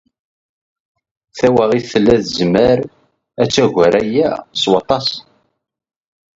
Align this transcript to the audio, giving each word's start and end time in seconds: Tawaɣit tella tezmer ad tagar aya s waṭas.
Tawaɣit 1.37 1.85
tella 1.91 2.15
tezmer 2.21 2.77
ad 3.41 3.49
tagar 3.53 3.93
aya 4.01 4.29
s 4.61 4.63
waṭas. 4.71 5.07